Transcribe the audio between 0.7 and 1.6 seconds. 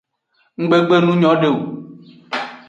gbe nu nyode o.